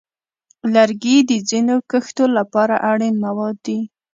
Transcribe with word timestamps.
لرګي 0.73 1.17
د 1.29 1.31
ځینو 1.49 1.75
کښتو 1.91 2.25
لپاره 2.37 2.75
اړین 2.91 3.15
مواد 3.25 3.55
دي. 3.65 3.79